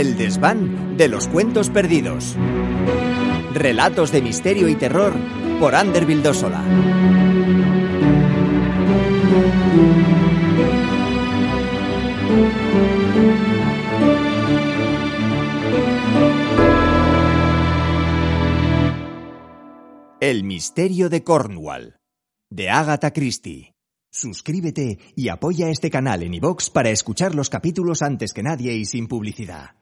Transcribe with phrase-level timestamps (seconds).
[0.00, 2.34] El desván de los cuentos perdidos.
[3.52, 5.12] Relatos de misterio y terror
[5.60, 6.64] por Ander Vildósola.
[20.18, 21.96] El misterio de Cornwall,
[22.48, 23.74] de Agatha Christie.
[24.10, 28.86] Suscríbete y apoya este canal en iVox para escuchar los capítulos antes que nadie y
[28.86, 29.79] sin publicidad.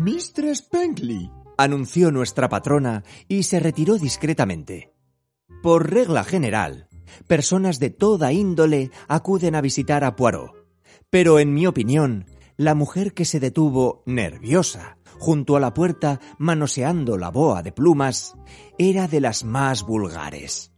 [0.00, 4.94] Mistress Pengley, anunció nuestra patrona y se retiró discretamente.
[5.60, 6.88] Por regla general,
[7.26, 10.52] personas de toda índole acuden a visitar a Poirot,
[11.10, 12.26] pero en mi opinión,
[12.56, 18.36] la mujer que se detuvo nerviosa junto a la puerta manoseando la boa de plumas
[18.78, 20.72] era de las más vulgares.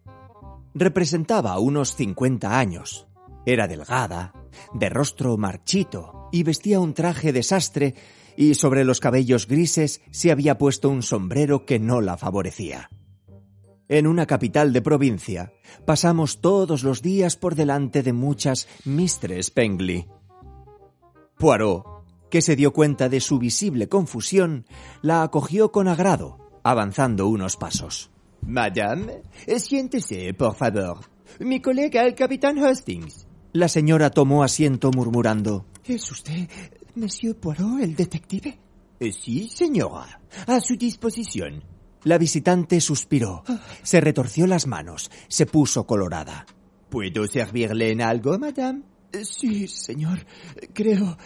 [0.73, 3.07] Representaba unos 50 años.
[3.45, 4.33] Era delgada,
[4.73, 7.95] de rostro marchito y vestía un traje desastre
[8.41, 12.89] y sobre los cabellos grises se había puesto un sombrero que no la favorecía.
[13.87, 15.53] En una capital de provincia
[15.85, 20.07] pasamos todos los días por delante de muchas Mistress Pengley.
[21.37, 21.85] Poirot,
[22.31, 24.65] que se dio cuenta de su visible confusión,
[25.03, 28.11] la acogió con agrado, avanzando unos pasos.
[28.41, 29.21] Madame,
[29.59, 31.01] siéntese, por favor.
[31.41, 33.27] Mi colega, el capitán Hastings.
[33.53, 35.67] La señora tomó asiento murmurando.
[35.85, 36.49] ¿Es usted
[36.95, 38.59] Monsieur Poirot, el detective?
[39.13, 40.21] Sí, señora.
[40.47, 41.63] A su disposición.
[42.05, 43.45] La visitante suspiró,
[43.83, 46.47] se retorció las manos, se puso colorada.
[46.89, 48.83] ¿Puedo servirle en algo, madame?
[49.23, 50.25] Sí, señor.
[50.73, 51.17] Creo.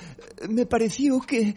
[0.49, 1.55] Me pareció que.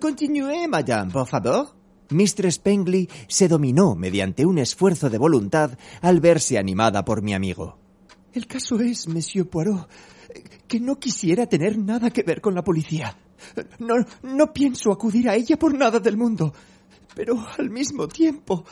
[0.00, 1.74] Continúe, madame, por favor.
[2.10, 7.78] Mistress Pengley se dominó mediante un esfuerzo de voluntad al verse animada por mi amigo.
[8.32, 9.88] El caso es, Monsieur Poirot,
[10.68, 13.16] que no quisiera tener nada que ver con la policía.
[13.78, 16.52] No, no pienso acudir a ella por nada del mundo.
[17.14, 18.64] Pero al mismo tiempo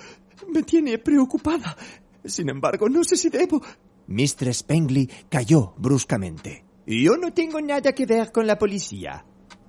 [0.49, 1.77] me tiene preocupada.
[2.25, 3.61] Sin embargo, no sé si debo.
[4.07, 6.65] Mistress Pengley cayó bruscamente.
[6.87, 9.25] Yo no tengo nada que ver con la policía,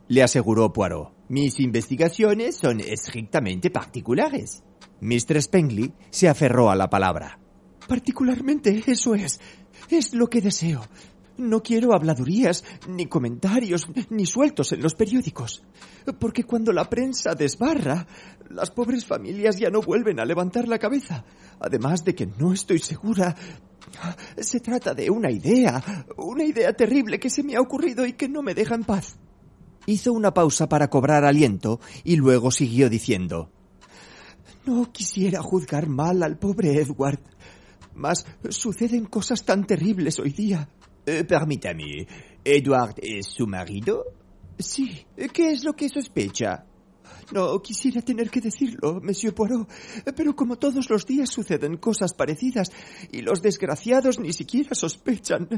[0.07, 1.13] le aseguró Poirot.
[1.29, 4.63] Mis investigaciones son estrictamente particulares.
[4.99, 7.39] Mistress Pengley se aferró a la palabra.
[7.87, 9.39] Particularmente eso es.
[9.89, 10.81] Es lo que deseo.
[11.41, 15.63] No quiero habladurías, ni comentarios, ni sueltos en los periódicos.
[16.19, 18.05] Porque cuando la prensa desbarra,
[18.51, 21.25] las pobres familias ya no vuelven a levantar la cabeza.
[21.59, 23.35] Además de que no estoy segura.
[24.37, 28.29] Se trata de una idea, una idea terrible que se me ha ocurrido y que
[28.29, 29.17] no me deja en paz.
[29.87, 33.49] Hizo una pausa para cobrar aliento y luego siguió diciendo.
[34.67, 37.19] No quisiera juzgar mal al pobre Edward,
[37.95, 40.69] mas suceden cosas tan terribles hoy día.
[41.11, 42.07] Eh, permítame,
[42.41, 44.05] ¿Edward es su marido?
[44.57, 45.05] Sí.
[45.33, 46.63] ¿Qué es lo que sospecha?
[47.33, 49.69] No quisiera tener que decirlo, Monsieur Poirot,
[50.15, 52.71] pero como todos los días suceden cosas parecidas
[53.11, 55.49] y los desgraciados ni siquiera sospechan.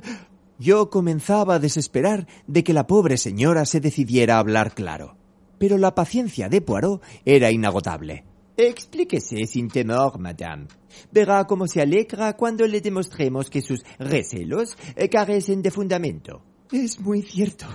[0.58, 5.18] Yo comenzaba a desesperar de que la pobre señora se decidiera a hablar claro,
[5.60, 8.26] pero la paciencia de Poirot era inagotable.
[8.58, 10.66] Explíquese sin temor, madame.
[11.12, 14.78] Verá cómo se alegra cuando le demostremos que sus recelos
[15.12, 16.42] carecen de fundamento.
[16.72, 17.66] Es muy cierto.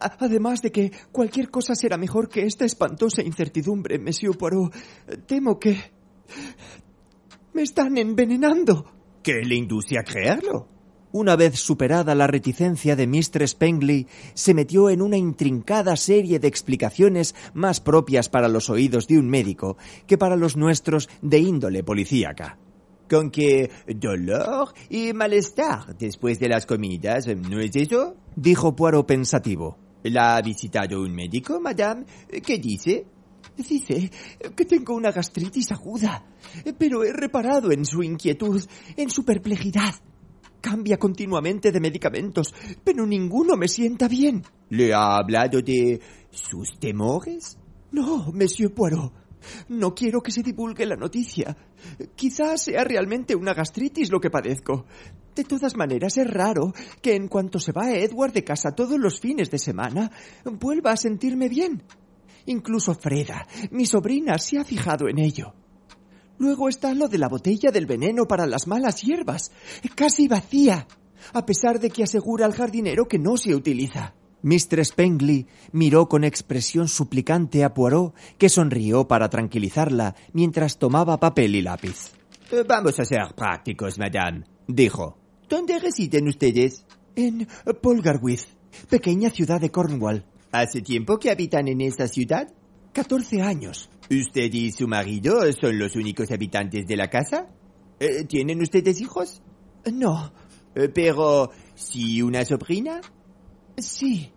[0.00, 4.74] Además de que cualquier cosa será mejor que esta espantosa incertidumbre, Monsieur Poirot.
[5.26, 5.78] Temo que...
[7.52, 8.90] me están envenenando.
[9.22, 10.73] ¿Qué le induce a creerlo?
[11.16, 16.48] Una vez superada la reticencia de Mistress Pengley, se metió en una intrincada serie de
[16.48, 19.76] explicaciones más propias para los oídos de un médico
[20.08, 22.58] que para los nuestros de índole policíaca.
[23.08, 28.16] Con que dolor y malestar después de las comidas, ¿no es eso?
[28.34, 29.78] dijo Poirot pensativo.
[30.02, 32.06] ¿La ha visitado un médico, madame?
[32.44, 33.06] ¿Qué dice?
[33.56, 34.10] Dice
[34.56, 36.26] que tengo una gastritis aguda,
[36.76, 38.60] pero he reparado en su inquietud,
[38.96, 39.94] en su perplejidad.
[40.64, 44.42] Cambia continuamente de medicamentos, pero ninguno me sienta bien.
[44.70, 46.00] ¿Le ha hablado de
[46.30, 47.58] sus temores?
[47.92, 49.12] No, Monsieur Poirot.
[49.68, 51.54] No quiero que se divulgue la noticia.
[52.16, 54.86] Quizás sea realmente una gastritis lo que padezco.
[55.34, 56.72] De todas maneras, es raro
[57.02, 60.10] que en cuanto se va Edward de casa todos los fines de semana,
[60.46, 61.82] vuelva a sentirme bien.
[62.46, 65.52] Incluso Freda, mi sobrina, se ha fijado en ello.
[66.38, 69.52] Luego está lo de la botella del veneno para las malas hierbas,
[69.94, 70.86] casi vacía,
[71.32, 74.14] a pesar de que asegura al jardinero que no se utiliza.
[74.42, 74.84] Mr.
[74.84, 81.62] Spengly miró con expresión suplicante a Poirot, que sonrió para tranquilizarla mientras tomaba papel y
[81.62, 82.12] lápiz.
[82.52, 85.16] Eh, vamos a ser prácticos, madame, dijo.
[85.48, 86.84] ¿Dónde residen ustedes?
[87.16, 87.48] En
[87.80, 88.42] Polgarwith,
[88.90, 90.26] pequeña ciudad de Cornwall.
[90.52, 92.52] ¿Hace tiempo que habitan en esta ciudad?
[92.92, 93.88] Catorce años.
[94.10, 97.48] ¿Usted y su marido son los únicos habitantes de la casa?
[97.98, 99.42] Eh, ¿Tienen ustedes hijos?
[99.92, 100.32] No.
[100.74, 103.00] Eh, pero, ¿sí una sobrina?
[103.76, 104.30] Sí.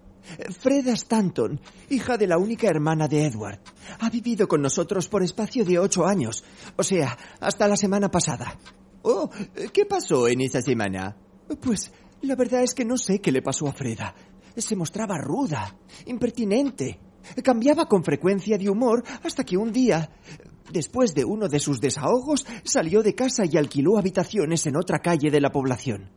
[0.59, 1.59] Freda Stanton,
[1.89, 3.59] hija de la única hermana de Edward.
[3.99, 6.43] Ha vivido con nosotros por espacio de ocho años,
[6.75, 8.59] o sea, hasta la semana pasada.
[9.03, 9.29] Oh,
[9.71, 11.15] ¿qué pasó en esa semana?
[11.61, 14.13] Pues la verdad es que no sé qué le pasó a Freda.
[14.57, 15.77] Se mostraba ruda,
[16.07, 16.99] impertinente.
[17.43, 20.09] Cambiaba con frecuencia de humor hasta que un día,
[20.71, 25.31] después de uno de sus desahogos, salió de casa y alquiló habitaciones en otra calle
[25.31, 26.09] de la población.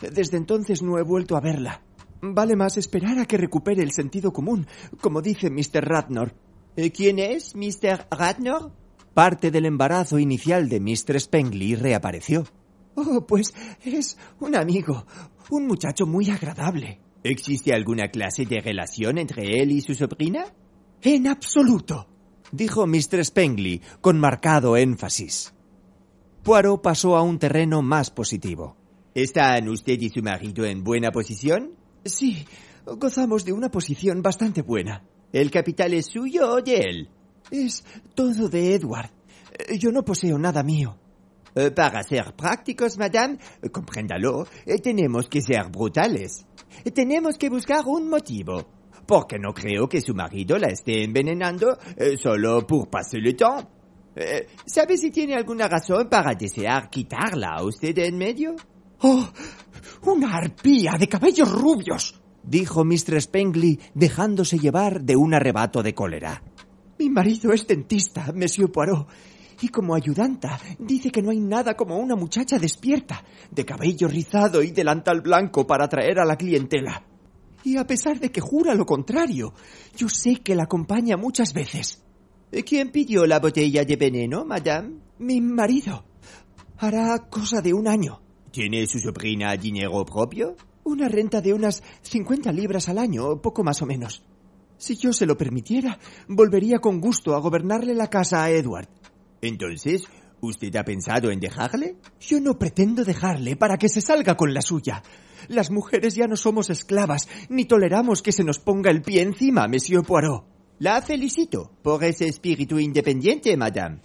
[0.00, 1.82] Desde entonces no he vuelto a verla.
[2.22, 4.66] Vale más esperar a que recupere el sentido común,
[5.00, 5.84] como dice Mr.
[5.86, 6.34] Radnor.
[6.76, 8.06] Eh, ¿Quién es Mr.
[8.10, 8.72] Radnor?
[9.14, 11.20] Parte del embarazo inicial de Mr.
[11.20, 12.44] Spengly reapareció.
[12.94, 13.54] Oh, pues
[13.84, 15.06] es un amigo,
[15.50, 17.00] un muchacho muy agradable.
[17.22, 20.44] ¿Existe alguna clase de relación entre él y su sobrina?
[21.02, 22.06] En absoluto,
[22.50, 23.24] dijo Mr.
[23.24, 25.52] Spengly con marcado énfasis.
[26.42, 28.76] Poirot pasó a un terreno más positivo.
[29.14, 31.72] ¿Están usted y su marido en buena posición?
[32.04, 32.46] Sí,
[32.86, 35.04] gozamos de una posición bastante buena.
[35.32, 37.08] ¿El capital es suyo o de él?
[37.50, 37.84] Es
[38.14, 39.10] todo de Edward.
[39.78, 40.96] Yo no poseo nada mío.
[41.54, 43.38] Eh, para ser prácticos, madame,
[43.72, 46.46] compréndalo, eh, tenemos que ser brutales.
[46.94, 48.66] Tenemos que buscar un motivo.
[49.06, 53.68] Porque no creo que su marido la esté envenenando eh, solo por pasar el tiempo.
[54.66, 58.54] ¿Sabe si tiene alguna razón para desear quitarla a usted en medio?
[59.00, 59.28] ¡Oh!
[60.04, 62.20] ¡Una arpía de cabellos rubios!
[62.42, 63.20] dijo Mr.
[63.20, 66.42] Spengly, dejándose llevar de un arrebato de cólera.
[66.98, 69.08] Mi marido es dentista, Monsieur Poirot,
[69.60, 74.62] y como ayudanta dice que no hay nada como una muchacha despierta, de cabello rizado
[74.62, 77.04] y delantal blanco para atraer a la clientela.
[77.62, 79.52] Y a pesar de que jura lo contrario,
[79.96, 82.02] yo sé que la acompaña muchas veces.
[82.64, 84.96] ¿Quién pidió la botella de veneno, madame?
[85.18, 86.04] Mi marido.
[86.78, 88.20] Hará cosa de un año.
[88.50, 90.56] ¿Tiene su sobrina dinero propio?
[90.84, 94.24] Una renta de unas 50 libras al año, poco más o menos.
[94.78, 98.88] Si yo se lo permitiera, volvería con gusto a gobernarle la casa a Edward.
[99.42, 100.04] Entonces,
[100.40, 101.96] ¿usted ha pensado en dejarle?
[102.20, 105.02] Yo no pretendo dejarle para que se salga con la suya.
[105.48, 109.66] Las mujeres ya no somos esclavas, ni toleramos que se nos ponga el pie encima,
[109.68, 110.44] Monsieur Poirot.
[110.78, 114.00] La felicito por ese espíritu independiente, madame.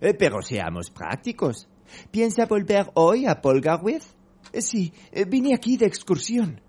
[0.00, 1.68] Eh, pero seamos prácticos.
[2.10, 4.04] ¿Piensa volver hoy a Polgarwith?
[4.58, 6.60] Sí, eh, vine aquí de excursión.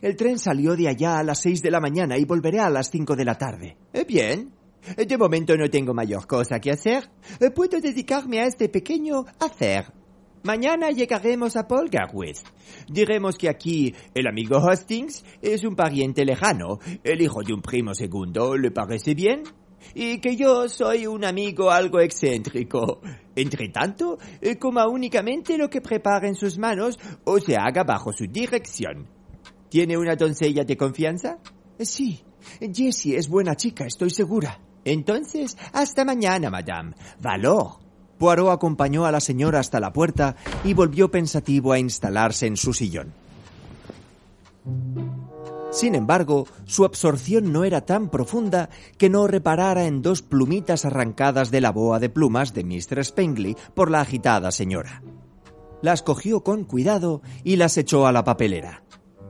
[0.00, 2.90] El tren salió de allá a las seis de la mañana y volveré a las
[2.90, 3.76] cinco de la tarde.
[3.92, 4.57] Eh, bien.
[4.96, 7.10] De momento no tengo mayor cosa que hacer.
[7.40, 9.92] Eh, puedo dedicarme a este pequeño hacer.
[10.44, 12.38] Mañana llegaremos a Polgarwith.
[12.88, 17.94] Diremos que aquí el amigo Hastings es un pariente lejano, el hijo de un primo
[17.94, 18.56] segundo.
[18.56, 19.42] ¿Le parece bien?
[19.94, 23.00] y que yo soy un amigo algo excéntrico.
[23.34, 24.18] Entre tanto,
[24.58, 29.08] coma únicamente lo que prepara en sus manos o se haga bajo su dirección.
[29.68, 31.38] ¿Tiene una doncella de confianza?
[31.78, 32.20] Sí,
[32.60, 34.58] Jessie es buena chica, estoy segura.
[34.88, 36.94] Entonces, hasta mañana, madame.
[37.20, 37.78] Valor.
[38.18, 42.72] Poirot acompañó a la señora hasta la puerta y volvió pensativo a instalarse en su
[42.72, 43.12] sillón.
[45.70, 51.50] Sin embargo, su absorción no era tan profunda que no reparara en dos plumitas arrancadas
[51.50, 53.04] de la boa de plumas de Mr.
[53.04, 55.02] Spengly por la agitada señora.
[55.82, 58.82] Las cogió con cuidado y las echó a la papelera.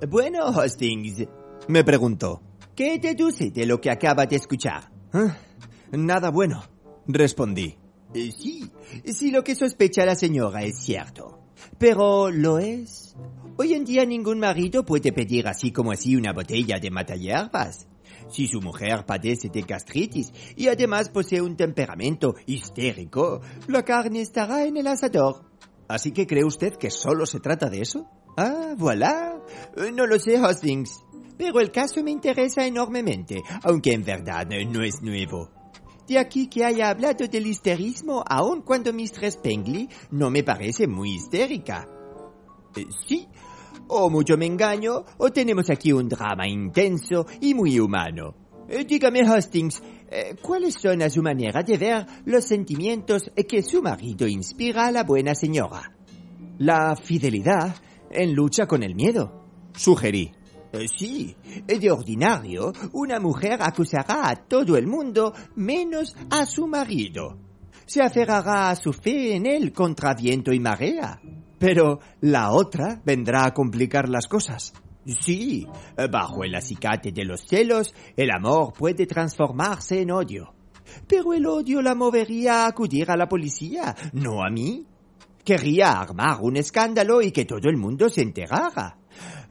[0.09, 1.27] Bueno, Hastings,
[1.67, 2.41] me preguntó.
[2.77, 4.91] ¿Qué deduce de lo que acaba de escuchar?
[5.13, 5.48] ¿Eh?
[5.93, 6.63] Nada bueno,
[7.07, 7.77] respondí.
[8.13, 8.71] sí,
[9.05, 11.39] si lo que sospecha la señora es cierto.
[11.79, 13.17] Pero, ¿lo es?
[13.57, 17.89] Hoy en día ningún marido puede pedir así como así una botella de hierbas.
[18.29, 24.65] Si su mujer padece de gastritis y además posee un temperamento histérico, la carne estará
[24.65, 25.45] en el asador.
[25.89, 28.07] ¿Así que cree usted que solo se trata de eso?
[28.37, 29.43] Ah, voilà.
[29.95, 31.03] No lo sé, Hastings.
[31.39, 35.58] Pero el caso me interesa enormemente, aunque en verdad no es nuevo.
[36.09, 41.17] De aquí que haya hablado del histerismo, aun cuando Mistress Pengley no me parece muy
[41.17, 41.87] histérica.
[42.75, 43.29] Eh, sí,
[43.89, 48.35] o mucho me engaño, o tenemos aquí un drama intenso y muy humano.
[48.71, 53.83] Eh, dígame, Hastings, eh, ¿cuáles son a su manera de ver los sentimientos que su
[53.83, 55.95] marido inspira a la buena señora?
[56.57, 57.77] La fidelidad
[58.11, 59.45] en lucha con el miedo,
[59.77, 60.38] sugerí.
[60.73, 61.35] Eh, sí,
[61.67, 67.39] de ordinario, una mujer acusará a todo el mundo menos a su marido.
[67.87, 71.21] Se aferrará a su fe en él contra viento y marea.
[71.59, 74.73] Pero la otra vendrá a complicar las cosas.
[75.07, 75.67] Sí,
[76.11, 80.53] bajo el acicate de los celos, el amor puede transformarse en odio.
[81.07, 84.85] Pero el odio la movería a acudir a la policía, no a mí.
[85.45, 88.98] Querría armar un escándalo y que todo el mundo se enterara.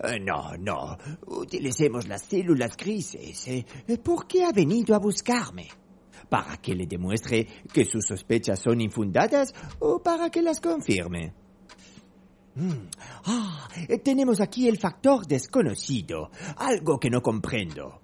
[0.03, 0.97] Eh, no, no,
[1.27, 3.47] utilicemos las células grises.
[3.47, 3.65] ¿eh?
[4.03, 5.67] ¿Por qué ha venido a buscarme?
[6.29, 11.33] ¿Para que le demuestre que sus sospechas son infundadas o para que las confirme?
[12.55, 12.89] Mm.
[13.25, 13.67] Ah,
[14.03, 18.01] tenemos aquí el factor desconocido, algo que no comprendo.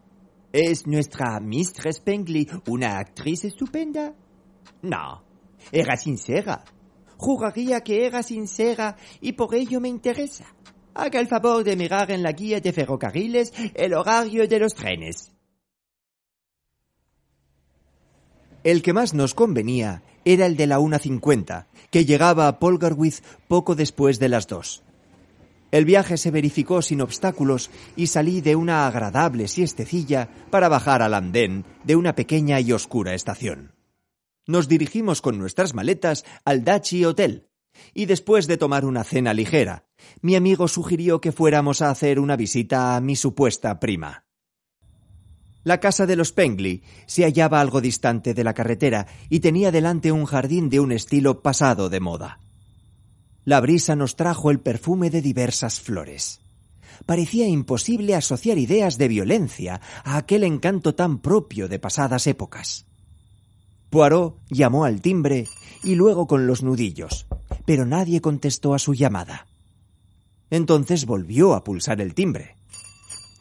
[0.52, 4.14] ¿Es nuestra Mistress Pengley una actriz estupenda?
[4.84, 5.24] No,
[5.72, 6.64] era sincera.
[7.18, 10.46] Juraría que era sincera y por ello me interesa.
[10.96, 15.32] Haga el favor de mirar en la guía de ferrocarriles el horario de los trenes.
[18.64, 23.76] El que más nos convenía era el de la 1.50, que llegaba a Polgarwith poco
[23.76, 24.84] después de las dos.
[25.72, 31.16] El viaje se verificó sin obstáculos y salí de una agradable siestecilla para bajar al
[31.16, 33.74] andén de una pequeña y oscura estación.
[34.46, 37.48] Nos dirigimos con nuestras maletas al Dachi Hotel,
[37.94, 39.86] y después de tomar una cena ligera,
[40.22, 44.26] mi amigo sugirió que fuéramos a hacer una visita a mi supuesta prima.
[45.64, 50.12] La casa de los Pengley se hallaba algo distante de la carretera y tenía delante
[50.12, 52.40] un jardín de un estilo pasado de moda.
[53.46, 56.42] La brisa nos trajo el perfume de diversas flores.
[57.06, 62.86] Parecía imposible asociar ideas de violencia a aquel encanto tan propio de pasadas épocas.
[63.90, 65.48] Poirot llamó al timbre
[65.84, 67.28] y luego con los nudillos,
[67.66, 69.48] pero nadie contestó a su llamada.
[70.50, 72.56] Entonces volvió a pulsar el timbre.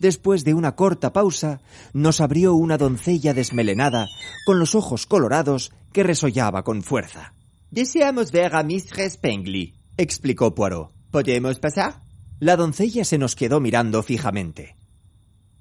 [0.00, 1.60] Después de una corta pausa,
[1.92, 4.08] nos abrió una doncella desmelenada,
[4.46, 7.34] con los ojos colorados, que resollaba con fuerza.
[7.70, 10.90] Deseamos ver a Mistress Pengley, explicó Poirot.
[11.10, 12.02] ¿Podemos pasar?
[12.40, 14.76] La doncella se nos quedó mirando fijamente.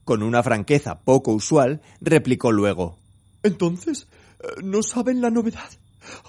[0.05, 2.97] Con una franqueza poco usual, replicó luego.
[3.43, 4.07] Entonces,
[4.39, 5.69] eh, ¿no saben la novedad?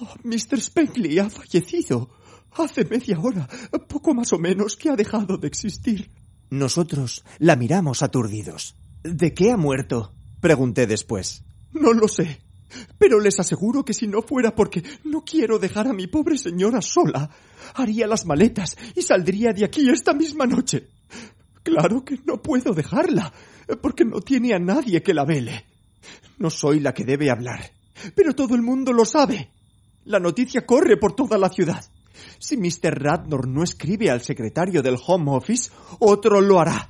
[0.00, 0.60] Oh, Mr.
[0.60, 2.10] Spengley ha fallecido.
[2.54, 3.48] Hace media hora,
[3.88, 6.10] poco más o menos, que ha dejado de existir.
[6.50, 8.76] Nosotros la miramos aturdidos.
[9.02, 10.12] ¿De qué ha muerto?
[10.40, 11.44] pregunté después.
[11.72, 12.40] No lo sé.
[12.98, 16.82] Pero les aseguro que si no fuera porque no quiero dejar a mi pobre señora
[16.82, 17.30] sola,
[17.74, 20.88] haría las maletas y saldría de aquí esta misma noche.
[21.62, 23.32] Claro que no puedo dejarla,
[23.80, 25.64] porque no tiene a nadie que la vele.
[26.38, 27.70] No soy la que debe hablar,
[28.14, 29.50] pero todo el mundo lo sabe.
[30.04, 31.84] La noticia corre por toda la ciudad.
[32.38, 33.02] Si Mr.
[33.02, 36.88] Radnor no escribe al secretario del Home Office, otro lo hará.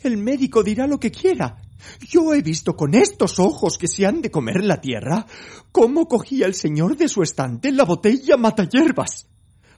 [0.00, 1.62] El médico dirá lo que quiera,
[2.00, 5.26] yo he visto con estos ojos que se han de comer la tierra
[5.70, 8.36] cómo cogía el señor de su estante la botella
[8.70, 9.28] hierbas.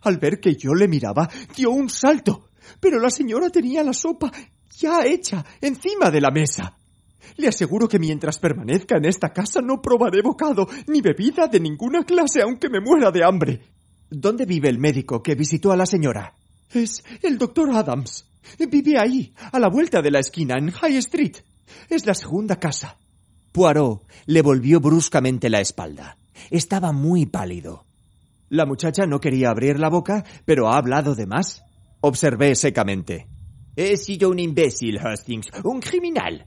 [0.03, 2.49] Al ver que yo le miraba, dio un salto,
[2.81, 4.31] pero la señora tenía la sopa
[4.77, 6.77] ya hecha encima de la mesa.
[7.37, 12.05] Le aseguro que mientras permanezca en esta casa no probaré bocado ni bebida de ninguna
[12.05, 13.74] clase aunque me muera de hambre.
[14.17, 16.37] ¿Dónde vive el médico que visitó a la señora?
[16.71, 18.29] Es el doctor Adams.
[18.59, 21.37] Vive ahí, a la vuelta de la esquina, en High Street.
[21.89, 22.97] Es la segunda casa.
[23.51, 26.17] Poirot le volvió bruscamente la espalda.
[26.51, 27.87] Estaba muy pálido.
[28.51, 31.65] La muchacha no quería abrir la boca, pero ha hablado de más.
[32.01, 33.27] Observé secamente.
[33.75, 36.47] He sido un imbécil, Hastings, un criminal.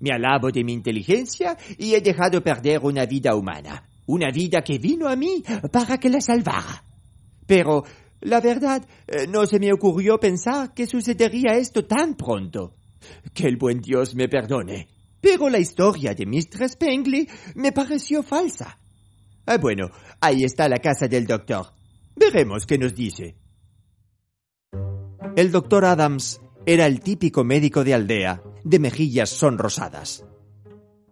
[0.00, 4.78] Me alabo de mi inteligencia y he dejado perder una vida humana, una vida que
[4.78, 6.87] vino a mí para que la salvara.
[7.48, 7.82] Pero,
[8.20, 12.74] la verdad, eh, no se me ocurrió pensar que sucedería esto tan pronto.
[13.32, 14.88] Que el buen Dios me perdone.
[15.20, 18.78] Pero la historia de Mistress Pengley me pareció falsa.
[19.46, 19.90] Ah, bueno,
[20.20, 21.66] ahí está la casa del doctor.
[22.14, 23.36] Veremos qué nos dice.
[25.34, 30.26] El doctor Adams era el típico médico de aldea, de mejillas sonrosadas.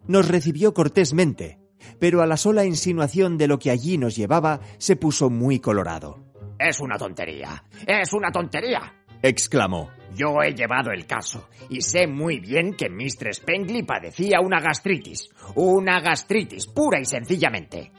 [0.05, 1.59] Nos recibió cortésmente,
[1.99, 6.26] pero a la sola insinuación de lo que allí nos llevaba se puso muy colorado.
[6.59, 9.91] Es una tontería, es una tontería, exclamó.
[10.15, 15.29] Yo he llevado el caso y sé muy bien que Mistress Pengley padecía una gastritis,
[15.55, 17.91] una gastritis pura y sencillamente.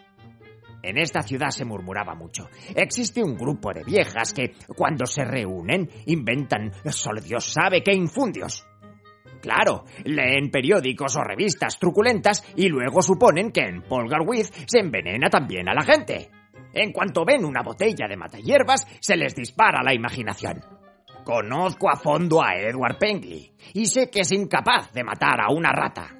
[0.83, 2.49] En esta ciudad se murmuraba mucho.
[2.75, 8.65] Existe un grupo de viejas que, cuando se reúnen, inventan solo Dios sabe qué infundios.
[9.41, 15.69] Claro, leen periódicos o revistas truculentas y luego suponen que en Polgarwith se envenena también
[15.69, 16.31] a la gente.
[16.73, 20.63] En cuanto ven una botella de matahierbas, se les dispara la imaginación.
[21.25, 25.73] Conozco a fondo a Edward Pengley y sé que es incapaz de matar a una
[25.73, 26.15] rata.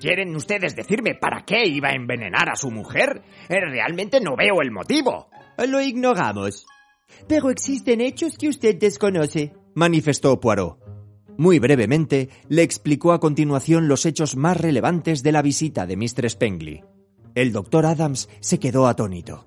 [0.00, 3.22] ¿Quieren ustedes decirme para qué iba a envenenar a su mujer?
[3.48, 5.28] Eh, realmente no veo el motivo.
[5.68, 6.66] Lo ignoramos.
[7.28, 10.78] Pero existen hechos que usted desconoce, manifestó Poirot.
[11.36, 16.30] Muy brevemente, le explicó a continuación los hechos más relevantes de la visita de Mr.
[16.30, 16.84] Spengley.
[17.34, 19.44] El doctor Adams se quedó atónito.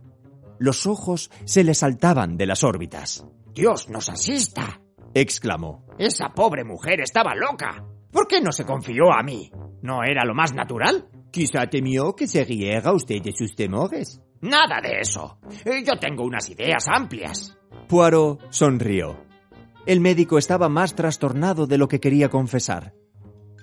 [0.60, 3.26] Los ojos se le saltaban de las órbitas.
[3.54, 4.82] Dios nos asista,
[5.14, 5.86] exclamó.
[5.98, 7.84] Esa pobre mujer estaba loca.
[8.12, 9.52] ¿Por qué no se confió a mí?
[9.82, 11.08] ¿No era lo más natural?
[11.32, 14.22] Quizá temió que se riera usted de sus temores.
[14.42, 15.40] Nada de eso.
[15.66, 17.58] Yo tengo unas ideas amplias.
[17.88, 19.26] Poirot sonrió.
[19.86, 22.94] El médico estaba más trastornado de lo que quería confesar.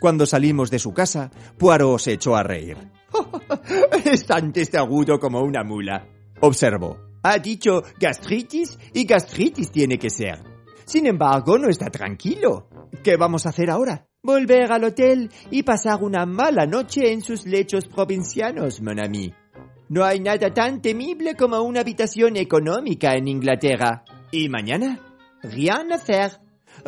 [0.00, 2.76] Cuando salimos de su casa, Poirot se echó a reír.
[4.04, 6.06] es tan testarudo como una mula,
[6.46, 6.98] observó.
[7.22, 10.42] Ha dicho gastritis y gastritis tiene que ser.
[10.84, 12.68] Sin embargo, no está tranquilo.
[13.02, 14.06] ¿Qué vamos a hacer ahora?
[14.22, 19.32] Volver al hotel y pasar una mala noche en sus lechos provincianos, mon ami.
[19.88, 24.04] No hay nada tan temible como una habitación económica en Inglaterra.
[24.30, 25.00] ¿Y mañana?
[25.42, 26.40] Rien a hacer.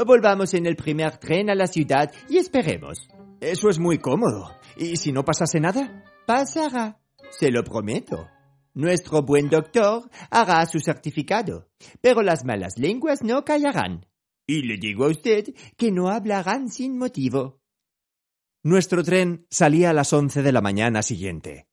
[0.06, 3.08] Volvamos en el primer tren a la ciudad y esperemos.
[3.40, 4.50] Eso es muy cómodo.
[4.76, 6.04] ¿Y si no pasase nada?
[6.26, 6.98] Pasará.
[7.30, 8.28] Se lo prometo.
[8.76, 11.70] Nuestro buen doctor hará su certificado,
[12.02, 14.04] pero las malas lenguas no callarán.
[14.46, 17.62] Y le digo a usted que no hablarán sin motivo.
[18.62, 21.68] Nuestro tren salía a las once de la mañana siguiente.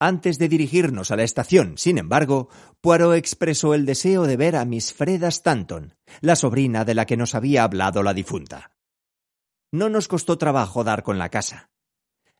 [0.00, 2.48] Antes de dirigirnos a la estación, sin embargo,
[2.80, 7.18] Poirot expresó el deseo de ver a Miss Freda Stanton, la sobrina de la que
[7.18, 8.74] nos había hablado la difunta.
[9.72, 11.70] No nos costó trabajo dar con la casa.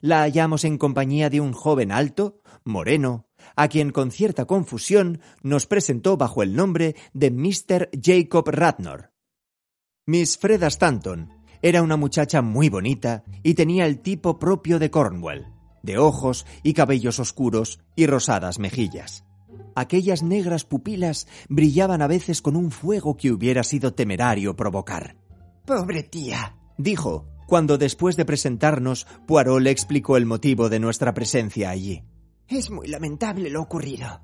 [0.00, 3.25] La hallamos en compañía de un joven alto, moreno,
[3.56, 7.90] a quien con cierta confusión nos presentó bajo el nombre de Mr.
[8.00, 9.10] Jacob Ratnor.
[10.06, 11.32] Miss Freda Stanton
[11.62, 16.75] era una muchacha muy bonita y tenía el tipo propio de Cornwall de ojos y
[16.75, 19.25] cabellos oscuros y rosadas mejillas.
[19.75, 25.16] Aquellas negras pupilas brillaban a veces con un fuego que hubiera sido temerario provocar.
[25.64, 31.71] Pobre tía, dijo, cuando después de presentarnos, Poirot le explicó el motivo de nuestra presencia
[31.71, 32.02] allí.
[32.49, 34.21] Es muy lamentable lo ocurrido.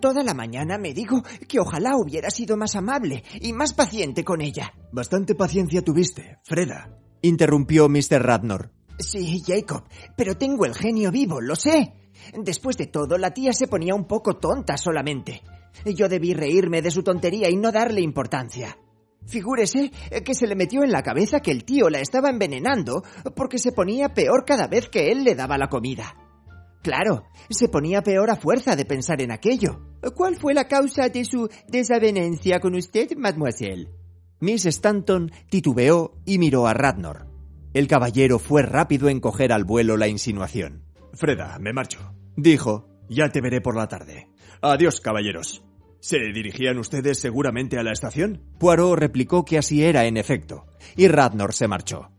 [0.00, 4.40] Toda la mañana me digo que ojalá hubiera sido más amable y más paciente con
[4.40, 4.72] ella.
[4.92, 8.22] Bastante paciencia tuviste, Freda, interrumpió Mr.
[8.22, 8.70] Radnor.
[8.98, 9.84] Sí, Jacob,
[10.16, 11.92] pero tengo el genio vivo, lo sé.
[12.34, 15.42] Después de todo, la tía se ponía un poco tonta solamente.
[15.84, 18.78] Yo debí reírme de su tontería y no darle importancia.
[19.26, 19.90] Figúrese
[20.24, 23.02] que se le metió en la cabeza que el tío la estaba envenenando
[23.34, 26.16] porque se ponía peor cada vez que él le daba la comida.
[26.86, 29.80] Claro, se ponía peor a fuerza de pensar en aquello.
[30.14, 33.88] ¿Cuál fue la causa de su desavenencia con usted, mademoiselle?
[34.38, 37.26] Miss Stanton titubeó y miró a Radnor.
[37.74, 40.84] El caballero fue rápido en coger al vuelo la insinuación.
[41.12, 42.14] Freda, me marcho.
[42.36, 44.28] Dijo, ya te veré por la tarde.
[44.62, 45.64] Adiós, caballeros.
[45.98, 48.44] ¿Se dirigían ustedes seguramente a la estación?
[48.60, 52.12] Poirot replicó que así era en efecto, y Radnor se marchó.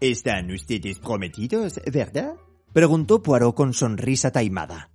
[0.00, 2.34] ¿Están ustedes prometidos, verdad?
[2.72, 4.90] Preguntó Poirot con sonrisa taimada.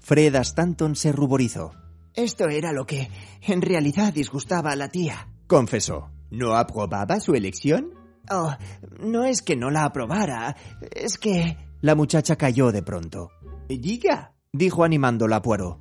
[0.00, 1.72] Freda Stanton se ruborizó.
[2.12, 3.08] Esto era lo que
[3.42, 5.28] en realidad disgustaba a la tía.
[5.46, 6.10] Confesó.
[6.30, 7.94] ¿No aprobaba su elección?
[8.30, 8.54] Oh,
[9.00, 10.56] no es que no la aprobara,
[10.94, 11.56] es que...
[11.80, 13.30] La muchacha cayó de pronto.
[13.68, 15.80] Diga, dijo animándola Poirot.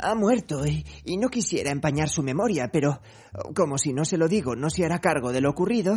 [0.00, 3.00] Ha muerto y, y, no quisiera empañar su memoria, pero
[3.54, 5.96] como si no se lo digo, no se hará cargo de lo ocurrido.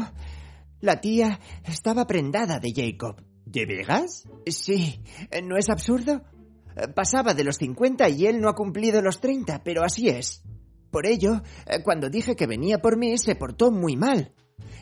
[0.81, 3.23] La tía estaba prendada de Jacob.
[3.49, 4.27] ¿De veras?
[4.45, 5.01] Sí.
[5.43, 6.21] ¿No es absurdo?
[6.93, 10.43] Pasaba de los 50 y él no ha cumplido los 30, pero así es.
[10.91, 11.41] Por ello,
[11.83, 14.33] cuando dije que venía por mí, se portó muy mal.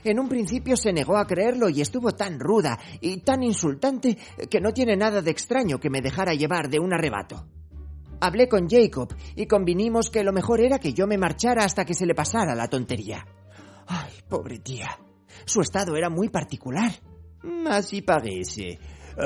[0.04, 4.18] En un principio se negó a creerlo y estuvo tan ruda y tan insultante
[4.50, 7.48] que no tiene nada de extraño que me dejara llevar de un arrebato.
[8.20, 11.94] Hablé con Jacob y convinimos que lo mejor era que yo me marchara hasta que
[11.94, 13.26] se le pasara la tontería.
[13.88, 15.00] Ay, pobre tía.
[15.46, 16.92] Su estado era muy particular.
[17.70, 18.80] Así parece.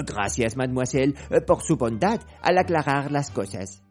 [0.06, 3.82] Gracias, mademoiselle, por su bondad al aclarar las cosas.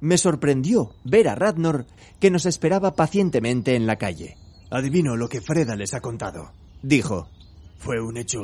[0.00, 1.86] Me sorprendió ver a Radnor
[2.20, 4.36] que nos esperaba pacientemente en la calle.
[4.70, 7.28] Adivino lo que Freda les ha contado, dijo.
[7.78, 8.40] Fue un hecho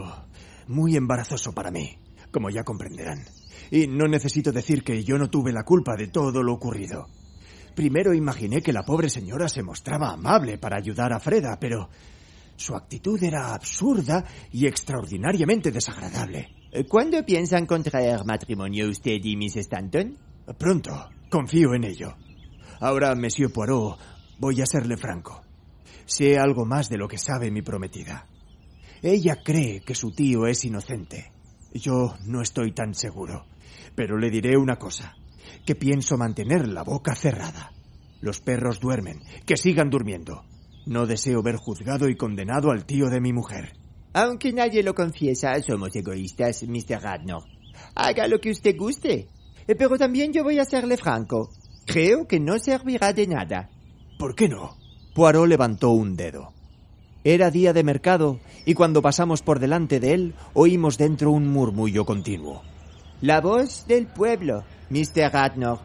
[0.68, 1.98] muy embarazoso para mí,
[2.30, 3.24] como ya comprenderán.
[3.70, 7.09] Y no necesito decir que yo no tuve la culpa de todo lo ocurrido.
[7.74, 11.88] Primero imaginé que la pobre señora se mostraba amable para ayudar a Freda, pero
[12.60, 16.48] su actitud era absurda y extraordinariamente desagradable.
[16.88, 20.16] ¿Cuándo piensan contraer matrimonio usted y Miss Stanton?
[20.58, 21.08] Pronto.
[21.30, 22.16] Confío en ello.
[22.80, 23.98] Ahora, Monsieur Poirot,
[24.40, 25.42] Voy a serle franco.
[26.06, 28.26] Sé algo más de lo que sabe mi prometida.
[29.02, 31.30] Ella cree que su tío es inocente.
[31.74, 33.44] Yo no estoy tan seguro.
[33.94, 35.14] Pero le diré una cosa,
[35.66, 37.72] que pienso mantener la boca cerrada.
[38.22, 40.42] Los perros duermen, que sigan durmiendo.
[40.90, 43.74] No deseo ver juzgado y condenado al tío de mi mujer.
[44.12, 47.00] Aunque nadie lo confiesa, somos egoístas, Mr.
[47.00, 47.44] Radnor.
[47.94, 49.29] Haga lo que usted guste.
[49.68, 51.53] Eh, pero también yo voy a serle franco.
[51.87, 53.70] Creo que no servirá de nada.
[54.18, 54.76] ¿Por qué no?
[55.14, 56.53] Poirot levantó un dedo.
[57.22, 62.05] Era día de mercado y cuando pasamos por delante de él oímos dentro un murmullo
[62.05, 62.62] continuo.
[63.20, 65.33] La voz del pueblo, Mr.
[65.33, 65.79] Radnor.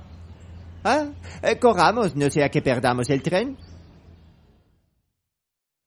[0.83, 1.09] Ah,
[1.43, 3.55] eh, corramos, no sea que perdamos el tren.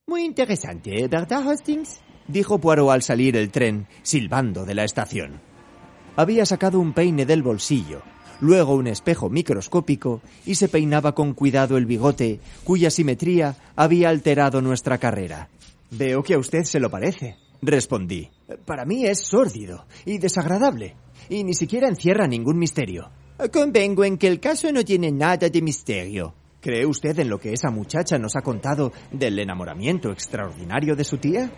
[0.09, 2.01] Muy interesante, ¿verdad, Hastings?
[2.27, 5.39] Dijo Poirot al salir el tren, silbando de la estación.
[6.17, 8.01] Había sacado un peine del bolsillo,
[8.41, 14.63] luego un espejo microscópico y se peinaba con cuidado el bigote, cuya simetría había alterado
[14.63, 15.51] nuestra carrera.
[15.91, 18.31] Veo que a usted se lo parece, respondí.
[18.65, 20.97] Para mí es sórdido y desagradable,
[21.29, 23.11] y ni siquiera encierra ningún misterio.
[23.53, 26.33] Convengo en que el caso no tiene nada de misterio.
[26.61, 31.19] ¿Cree usted en lo que esa muchacha nos ha contado del enamoramiento extraordinario de su
[31.19, 31.53] tía?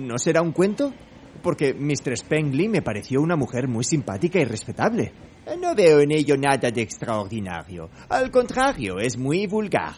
[0.00, 0.94] ¿No será un cuento?
[1.42, 2.16] Porque Mr.
[2.16, 5.12] Spengley me pareció una mujer muy simpática y respetable.
[5.60, 7.90] No veo en ello nada de extraordinario.
[8.08, 9.96] Al contrario, es muy vulgar.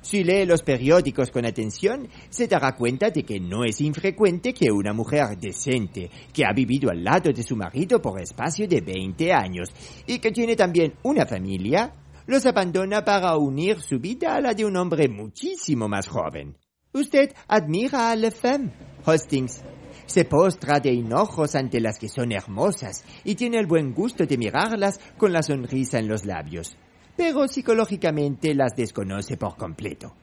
[0.00, 4.70] Si lee los periódicos con atención, se dará cuenta de que no es infrecuente que
[4.70, 9.30] una mujer decente, que ha vivido al lado de su marido por espacio de 20
[9.30, 9.68] años
[10.06, 11.92] y que tiene también una familia,
[12.30, 16.56] los abandona para unir su vida a la de un hombre muchísimo más joven.
[16.92, 18.72] Usted admira a la femme,
[19.04, 19.62] Hostings.
[20.06, 24.38] Se postra de hinojos ante las que son hermosas y tiene el buen gusto de
[24.38, 26.76] mirarlas con la sonrisa en los labios
[27.20, 30.14] pero psicológicamente las desconoce por completo.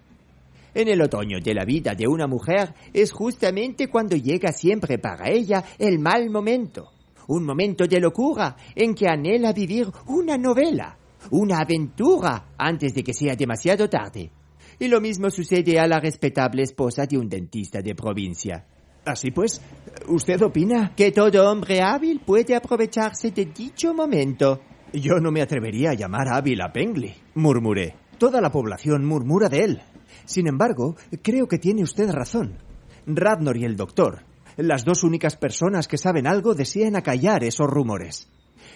[0.73, 5.29] En el otoño de la vida de una mujer es justamente cuando llega siempre para
[5.29, 6.89] ella el mal momento,
[7.27, 10.97] un momento de locura en que anhela vivir una novela,
[11.31, 14.31] una aventura antes de que sea demasiado tarde.
[14.79, 18.65] Y lo mismo sucede a la respetable esposa de un dentista de provincia.
[19.05, 19.61] Así pues,
[20.07, 24.61] ¿usted opina que todo hombre hábil puede aprovecharse de dicho momento
[24.93, 27.95] yo no me atrevería a llamar hábil a Pengley, murmuré.
[28.17, 29.81] Toda la población murmura de él.
[30.25, 32.57] Sin embargo, creo que tiene usted razón.
[33.05, 34.23] Radnor y el doctor,
[34.55, 38.29] las dos únicas personas que saben algo, desean acallar esos rumores.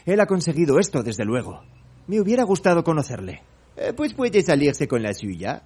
[0.05, 1.61] Él ha conseguido esto, desde luego.
[2.07, 3.41] Me hubiera gustado conocerle.
[3.77, 5.63] Eh, pues puede salirse con la suya.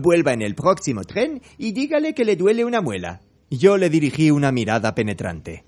[0.00, 3.20] Vuelva en el próximo tren y dígale que le duele una muela.
[3.50, 5.64] Yo le dirigí una mirada penetrante.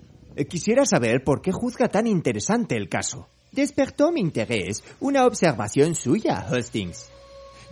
[0.49, 3.27] Quisiera saber por qué juzga tan interesante el caso.
[3.51, 7.09] Despertó mi interés una observación suya, Hastings.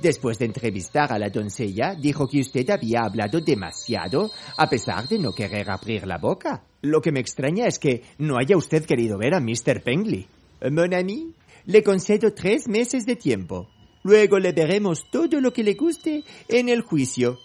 [0.02, 5.20] Después de entrevistar a la doncella, dijo que usted había hablado demasiado a pesar de
[5.20, 6.64] no querer abrir la boca.
[6.82, 9.82] Lo que me extraña es que no haya usted querido ver a Mr.
[9.84, 10.28] Pengley.
[10.72, 11.34] Mon ami,
[11.70, 13.70] le concedo tres meses de tiempo.
[14.02, 17.38] Luego le veremos todo lo que le guste en el juicio.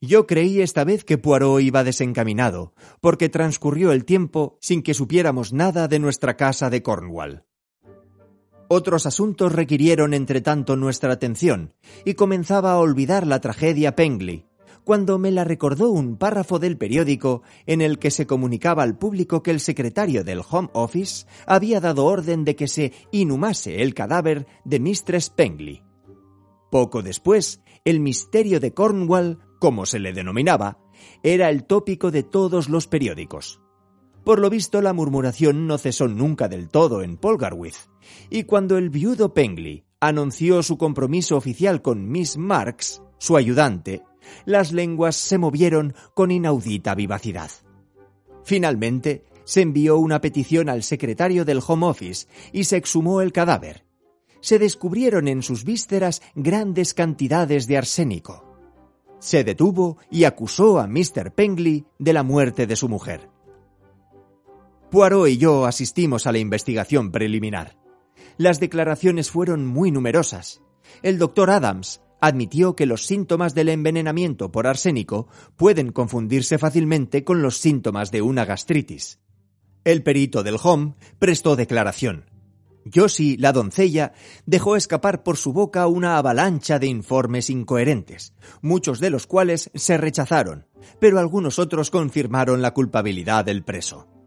[0.00, 5.52] Yo creí esta vez que Poirot iba desencaminado, porque transcurrió el tiempo sin que supiéramos
[5.52, 7.44] nada de nuestra casa de Cornwall.
[8.68, 11.74] Otros asuntos requirieron entre tanto nuestra atención,
[12.06, 14.47] y comenzaba a olvidar la tragedia Pengley,
[14.84, 19.42] cuando me la recordó un párrafo del periódico en el que se comunicaba al público
[19.42, 24.46] que el secretario del Home Office había dado orden de que se inhumase el cadáver
[24.64, 25.82] de Mistress Pengley.
[26.70, 30.78] Poco después, el misterio de Cornwall como se le denominaba,
[31.22, 33.60] era el tópico de todos los periódicos.
[34.24, 37.76] Por lo visto, la murmuración no cesó nunca del todo en Polgarwith,
[38.30, 44.02] y cuando el viudo Pengley anunció su compromiso oficial con Miss Marks, su ayudante,
[44.44, 47.50] las lenguas se movieron con inaudita vivacidad.
[48.44, 53.84] Finalmente, se envió una petición al secretario del Home Office y se exhumó el cadáver.
[54.40, 58.48] Se descubrieron en sus vísceras grandes cantidades de arsénico
[59.18, 61.32] se detuvo y acusó a Mr.
[61.34, 63.28] Pengley de la muerte de su mujer.
[64.90, 67.76] Poirot y yo asistimos a la investigación preliminar.
[68.36, 70.62] Las declaraciones fueron muy numerosas.
[71.02, 77.42] El doctor Adams admitió que los síntomas del envenenamiento por arsénico pueden confundirse fácilmente con
[77.42, 79.18] los síntomas de una gastritis.
[79.84, 82.24] El perito del home prestó declaración.
[82.94, 84.12] Josie, la doncella,
[84.46, 89.96] dejó escapar por su boca una avalancha de informes incoherentes, muchos de los cuales se
[89.96, 90.66] rechazaron,
[90.98, 94.17] pero algunos otros confirmaron la culpabilidad del preso.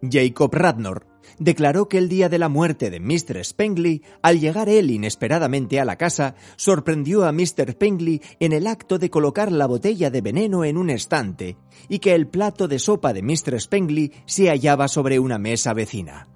[0.00, 1.06] Jacob Radnor
[1.38, 3.44] declaró que el día de la muerte de Mr.
[3.44, 7.72] Spengly, al llegar él inesperadamente a la casa, sorprendió a Mr.
[7.72, 11.56] Spengly en el acto de colocar la botella de veneno en un estante
[11.88, 13.60] y que el plato de sopa de Mr.
[13.60, 16.28] Spengly se hallaba sobre una mesa vecina.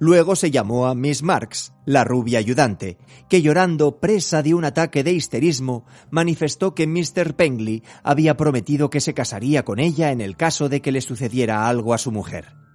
[0.00, 5.02] Luego se llamó a Miss Marks, la rubia ayudante, que llorando, presa de un ataque
[5.02, 7.34] de histerismo, manifestó que Mr.
[7.34, 11.68] Pengley había prometido que se casaría con ella en el caso de que le sucediera
[11.68, 12.67] algo a su mujer.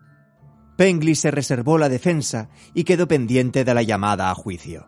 [0.75, 4.87] Pengley se reservó la defensa y quedó pendiente de la llamada a juicio.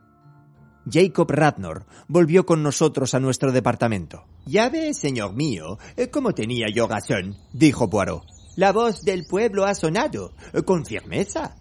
[0.90, 4.26] Jacob Radnor volvió con nosotros a nuestro departamento.
[4.46, 5.80] Ya ve, señor mío,
[6.12, 8.24] cómo tenía yo razón, dijo Poirot.
[8.56, 11.58] La voz del pueblo ha sonado, con firmeza.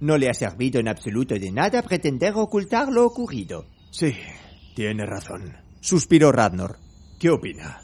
[0.00, 3.66] No le ha servido en absoluto de nada pretender ocultar lo ocurrido.
[3.90, 4.14] Sí,
[4.74, 6.78] tiene razón, suspiró Radnor.
[7.18, 7.82] ¿Qué opina?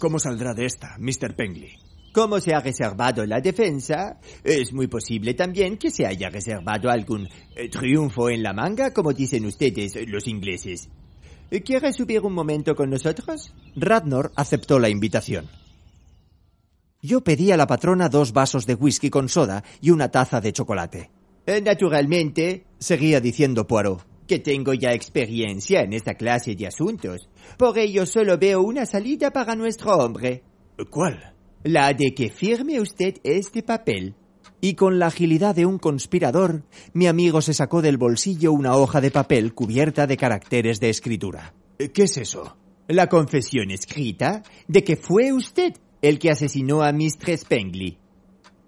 [0.00, 1.36] ¿Cómo saldrá de esta, Mr.
[1.36, 1.78] Pengley?
[2.12, 7.26] Como se ha reservado la defensa, es muy posible también que se haya reservado algún
[7.56, 10.90] eh, triunfo en la manga, como dicen ustedes, los ingleses.
[11.64, 13.52] ¿Quiere subir un momento con nosotros?
[13.76, 15.48] Radnor aceptó la invitación.
[17.02, 20.52] Yo pedí a la patrona dos vasos de whisky con soda y una taza de
[20.52, 21.10] chocolate.
[21.46, 27.28] Eh, naturalmente, seguía diciendo Poirot, que tengo ya experiencia en esta clase de asuntos.
[27.58, 30.44] Por ello solo veo una salida para nuestro hombre.
[30.90, 31.34] ¿Cuál?
[31.64, 34.14] La de que firme usted este papel.
[34.60, 39.00] Y con la agilidad de un conspirador, mi amigo se sacó del bolsillo una hoja
[39.00, 41.54] de papel cubierta de caracteres de escritura.
[41.78, 42.56] ¿Qué es eso?
[42.86, 47.98] La confesión escrita de que fue usted el que asesinó a Mistress Pengley.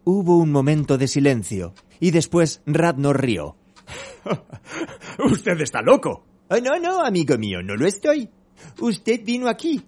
[0.05, 3.57] Hubo un momento de silencio y después Radnor rió.
[5.31, 6.25] ¡Usted está loco!
[6.49, 8.29] Oh, no, no, amigo mío, no lo estoy.
[8.81, 9.83] Usted vino aquí.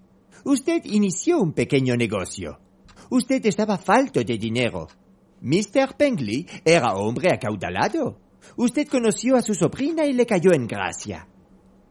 [0.45, 2.61] Usted inició un pequeño negocio.
[3.11, 4.89] Usted estaba falto de dinero.
[5.41, 5.97] Mr.
[5.97, 8.19] Pengley era hombre acaudalado.
[8.57, 11.27] Usted conoció a su sobrina y le cayó en gracia.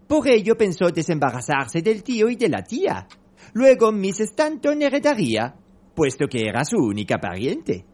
[0.07, 3.07] Por ello pensó desembarazarse del tío y de la tía.
[3.53, 5.55] Luego Miss Stanton heredaría,
[5.95, 7.85] puesto que era su única pariente.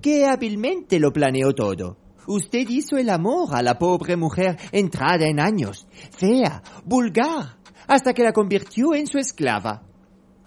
[0.00, 1.96] Qué hábilmente lo planeó todo.
[2.26, 8.22] Usted hizo el amor a la pobre mujer entrada en años, fea, vulgar, hasta que
[8.22, 9.82] la convirtió en su esclava.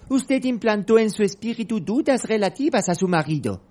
[0.10, 3.62] Usted implantó en su espíritu dudas relativas a su marido.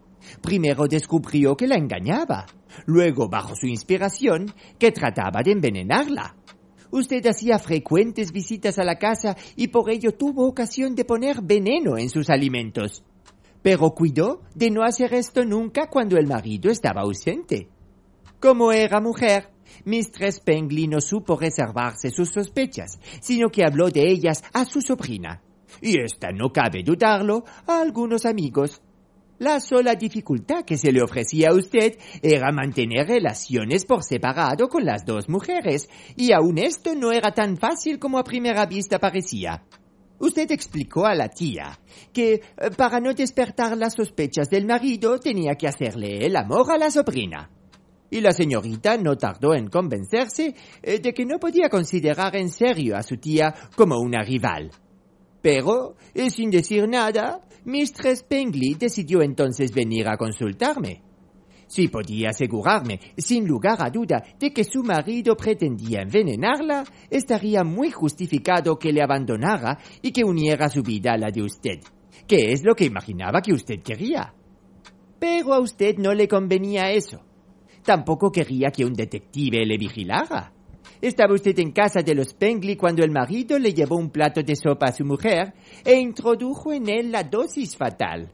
[0.41, 2.47] Primero descubrió que la engañaba,
[2.87, 6.37] luego, bajo su inspiración, que trataba de envenenarla.
[6.91, 11.99] Usted hacía frecuentes visitas a la casa y por ello tuvo ocasión de poner veneno
[11.99, 13.03] en sus alimentos.
[13.63, 17.69] Pero cuidó de no hacer esto nunca cuando el marido estaba ausente.
[18.41, 19.51] Como era mujer,
[19.85, 25.41] Mistress Pengley no supo reservarse sus sospechas, sino que habló de ellas a su sobrina
[25.81, 28.83] y esta, no cabe dudarlo, a algunos amigos.
[29.39, 34.85] La sola dificultad que se le ofrecía a usted era mantener relaciones por separado con
[34.85, 39.65] las dos mujeres, y aun esto no era tan fácil como a primera vista parecía.
[40.23, 41.77] Usted explicó a la tía
[42.13, 42.43] que, eh,
[42.77, 47.51] para no despertar las sospechas del marido, tenía que hacerle el amor a la sobrina.
[48.09, 52.97] Y la señorita no tardó en convencerse eh, de que no podía considerar en serio
[52.97, 54.71] a su tía como una rival.
[55.43, 55.97] Pero,
[56.31, 61.03] sin decir nada, Mistress Pengley decidió entonces venir a consultarme.
[61.67, 67.91] Si podía asegurarme, sin lugar a duda, de que su marido pretendía envenenarla, estaría muy
[67.91, 71.81] justificado que le abandonara y que uniera su vida a la de usted,
[72.27, 74.35] que es lo que imaginaba que usted quería.
[75.19, 77.25] Pero a usted no le convenía eso.
[77.83, 80.53] Tampoco quería que un detective le vigilara.
[81.03, 84.55] Estaba usted en casa de los Pengley cuando el marido le llevó un plato de
[84.55, 85.53] sopa a su mujer
[85.85, 88.31] e introdujo en él la dosis fatal.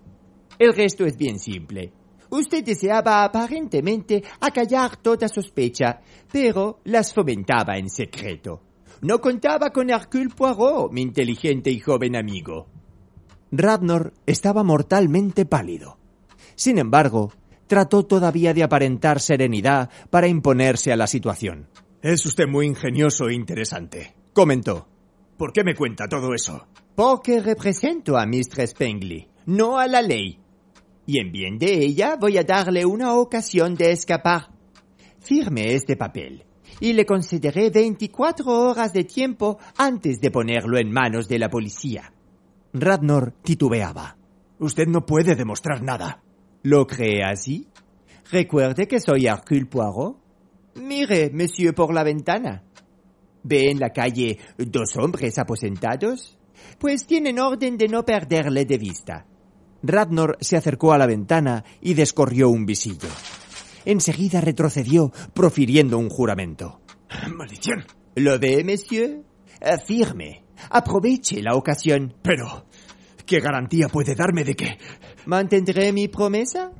[0.58, 1.90] El resto es bien simple.
[2.28, 8.60] Usted deseaba aparentemente acallar toda sospecha, pero las fomentaba en secreto.
[9.00, 12.66] No contaba con Hercule Poirot, mi inteligente y joven amigo.
[13.50, 15.96] Radnor estaba mortalmente pálido.
[16.54, 17.32] Sin embargo,
[17.66, 21.66] trató todavía de aparentar serenidad para imponerse a la situación.
[22.00, 24.86] Es usted muy ingenioso e interesante, comentó.
[25.36, 26.68] ¿Por qué me cuenta todo eso?
[26.94, 30.38] Porque represento a Mistress Pengley, no a la ley.
[31.06, 34.50] Y en bien de ella voy a darle una ocasión de escapar.
[35.18, 36.44] Firme este papel
[36.78, 42.12] y le concederé 24 horas de tiempo antes de ponerlo en manos de la policía.
[42.72, 44.16] Radnor titubeaba.
[44.60, 46.22] Usted no puede demostrar nada.
[46.62, 47.66] ¿Lo cree así?
[48.30, 50.27] Recuerde que soy Hercule Poirot
[50.80, 52.64] Mire, monsieur, por la ventana.
[53.42, 56.38] ¿Ve en la calle dos hombres aposentados?
[56.78, 59.26] Pues tienen orden de no perderle de vista.
[59.82, 63.08] Radnor se acercó a la ventana y descorrió un visillo.
[63.84, 66.80] Enseguida retrocedió, profiriendo un juramento.
[67.34, 67.84] ¡Maldición!
[68.16, 69.22] ¿Lo ve, monsieur?
[69.86, 70.44] Firme.
[70.70, 72.14] Aproveche la ocasión.
[72.22, 72.66] Pero,
[73.24, 74.78] ¿qué garantía puede darme de que...
[75.26, 76.72] ¿Mantendré mi promesa?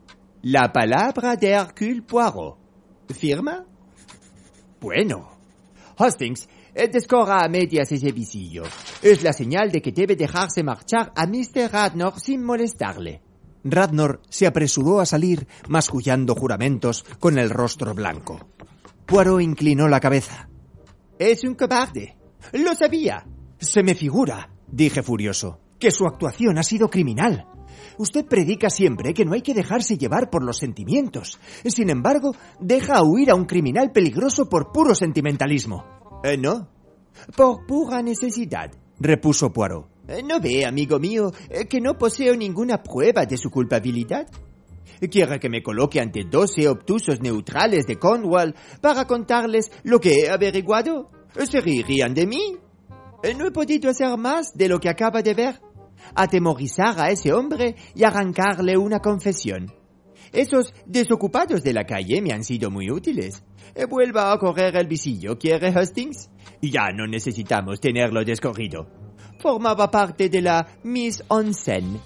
[0.42, 2.58] La palabra de Hercule Poirot.
[3.08, 3.64] ¿Firma?
[4.80, 5.30] Bueno.
[5.96, 6.48] Hastings,
[6.86, 8.62] descorra a medias ese visillo.
[9.02, 11.72] Es la señal de que debe dejarse marchar a Mr.
[11.72, 13.20] Radnor sin molestarle.
[13.64, 18.38] Radnor se apresuró a salir, mascullando juramentos con el rostro blanco.
[19.06, 20.48] Poirot inclinó la cabeza.
[21.18, 22.16] Es un cobarde.
[22.52, 23.26] Lo sabía.
[23.58, 27.46] Se me figura, dije furioso, que su actuación ha sido criminal.
[27.98, 31.38] Usted predica siempre que no hay que dejarse llevar por los sentimientos.
[31.64, 35.84] Sin embargo, deja huir a un criminal peligroso por puro sentimentalismo.
[36.22, 36.68] Eh, no.
[37.36, 39.88] Por pura necesidad, repuso Poirot.
[40.08, 44.28] Eh, ¿No ve, amigo mío, eh, que no poseo ninguna prueba de su culpabilidad?
[45.10, 50.30] ¿Quiere que me coloque ante doce obtusos neutrales de Cornwall para contarles lo que he
[50.30, 51.10] averiguado?
[51.36, 52.56] ¿Se reirían de mí?
[53.36, 55.60] No he podido hacer más de lo que acaba de ver.
[56.14, 59.72] Atemorizar a ese hombre y arrancarle una confesión.
[60.32, 63.42] Esos desocupados de la calle me han sido muy útiles.
[63.88, 66.30] Vuelva a correr el visillo, ¿quiere Hastings?
[66.61, 68.88] Ya no necesitamos tenerlo descorrido.
[69.38, 72.00] Formaba parte de la Miss Onsen.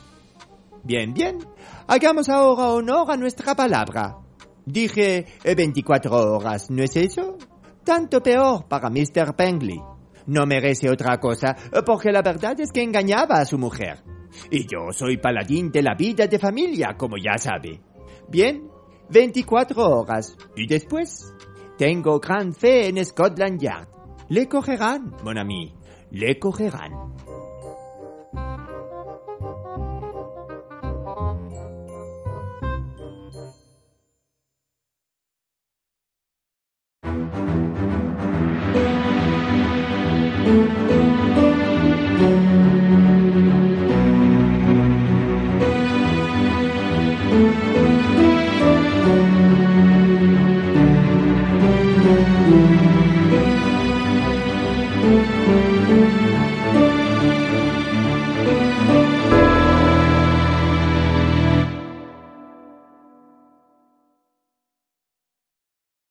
[0.84, 1.38] Bien, bien.
[1.86, 4.18] Hagamos ahora honor a nuestra palabra.
[4.66, 7.38] Dije 24 horas, ¿no es eso?
[7.84, 9.34] Tanto peor para Mr.
[9.34, 9.80] Pengley.
[10.26, 14.02] No merece otra cosa, porque la verdad es que engañaba a su mujer.
[14.50, 17.80] Y yo soy paladín de la vida de familia, como ya sabe.
[18.28, 18.68] Bien,
[19.10, 20.36] 24 horas.
[20.56, 21.34] ¿Y después?
[21.76, 23.88] Tengo gran fe en Scotland Yard.
[24.28, 25.74] Le cogerán, mon ami.
[26.10, 26.92] Le cogerán.